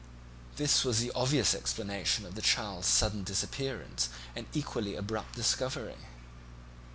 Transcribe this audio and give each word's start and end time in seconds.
This 0.55 0.83
was 0.83 0.97
the 0.97 1.11
obvious 1.13 1.53
explanation 1.53 2.25
of 2.25 2.33
the 2.33 2.41
child's 2.41 2.87
sudden 2.87 3.23
disappearance 3.23 4.09
and 4.35 4.47
equally 4.51 4.95
abrupt 4.95 5.35
discovery. 5.35 5.97